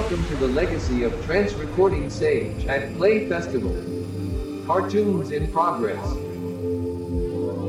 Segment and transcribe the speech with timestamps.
[0.00, 3.70] Welcome to the legacy of Trance Recording Sage at Play Festival.
[4.66, 6.02] Cartoons in progress.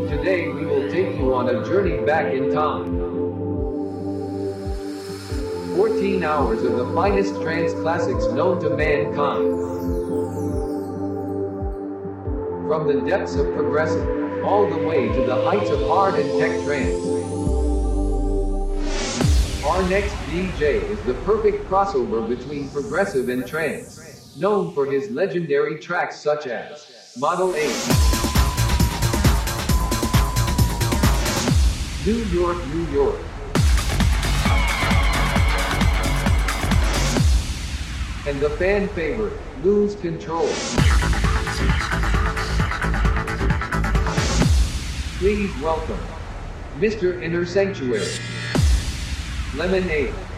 [0.10, 3.02] Today we will take you on a journey back in time.
[5.76, 9.52] 14 hours of the finest trance classics known to mankind.
[12.66, 16.64] From the depths of progressive, all the way to the heights of hard and tech
[16.64, 17.06] trance.
[19.66, 25.78] Our next DJ is the perfect crossover between progressive and trance, known for his legendary
[25.78, 27.68] tracks such as Model 8,
[32.06, 33.20] New York, New York,
[38.26, 39.34] and the fan favorite,
[39.66, 40.48] Lose Control.
[45.18, 46.00] Please welcome
[46.80, 47.22] Mr.
[47.22, 48.08] Inner Sanctuary.
[49.54, 50.31] Lemonade.